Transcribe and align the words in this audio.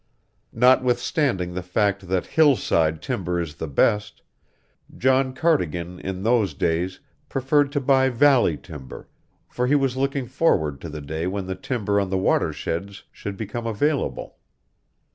Notwithstanding 0.55 1.53
the 1.53 1.61
fact 1.61 2.07
that 2.07 2.25
hillside 2.25 3.03
timber 3.03 3.39
is 3.39 3.53
the 3.53 3.67
best, 3.67 4.23
John 4.97 5.31
Cardigan 5.31 5.99
in 5.99 6.23
those 6.23 6.55
days 6.55 6.99
preferred 7.29 7.71
to 7.73 7.79
buy 7.79 8.09
valley 8.09 8.57
timber, 8.57 9.07
for 9.47 9.67
he 9.67 9.75
was 9.75 9.95
looking 9.97 10.25
forward 10.25 10.81
to 10.81 10.89
the 10.89 11.01
day 11.01 11.27
when 11.27 11.45
the 11.45 11.53
timber 11.53 11.99
on 11.99 12.09
the 12.09 12.17
watersheds 12.17 13.03
should 13.11 13.37
become 13.37 13.67
available. 13.67 14.37